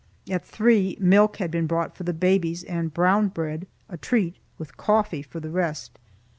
[0.27, 4.75] At three milk had been brought for the babies, and brown bread (a treat) with
[4.75, 5.99] coffee for the rest.